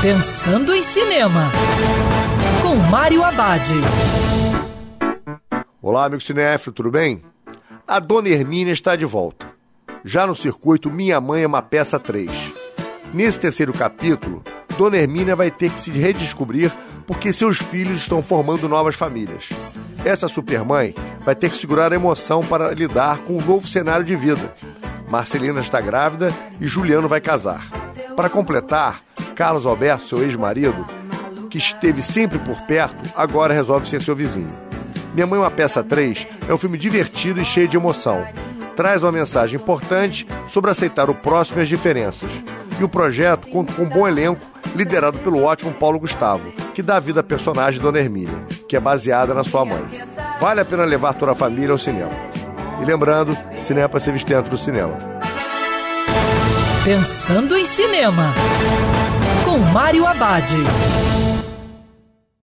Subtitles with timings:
[0.00, 1.50] Pensando em Cinema,
[2.62, 3.68] com Mário Abad.
[5.82, 7.24] Olá, amigo cinéfilo, tudo bem?
[7.84, 9.48] A Dona Hermínia está de volta.
[10.04, 12.30] Já no circuito Minha Mãe é uma Peça 3.
[13.12, 14.44] Nesse terceiro capítulo,
[14.78, 16.72] Dona Hermínia vai ter que se redescobrir
[17.04, 19.48] porque seus filhos estão formando novas famílias.
[20.04, 24.06] Essa supermãe vai ter que segurar a emoção para lidar com o um novo cenário
[24.06, 24.54] de vida.
[25.10, 27.68] Marcelina está grávida e Juliano vai casar.
[28.14, 29.07] Para completar,
[29.38, 30.84] Carlos Alberto, seu ex-marido,
[31.48, 34.48] que esteve sempre por perto, agora resolve ser seu vizinho.
[35.14, 38.26] Minha Mãe é uma Peça 3 é um filme divertido e cheio de emoção.
[38.74, 42.28] Traz uma mensagem importante sobre aceitar o próximo e as diferenças.
[42.80, 46.98] E o projeto conta com um bom elenco, liderado pelo ótimo Paulo Gustavo, que dá
[46.98, 49.84] vida à personagem Dona Hermínia, que é baseada na sua mãe.
[50.40, 52.10] Vale a pena levar toda a família ao cinema.
[52.82, 54.96] E lembrando, cinema para ser visto dentro do cinema.
[56.84, 58.34] Pensando em Cinema,
[59.48, 60.44] com Mário Abad.